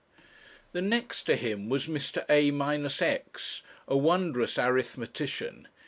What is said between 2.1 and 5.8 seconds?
A. Minusex, a wondrous arithmetician.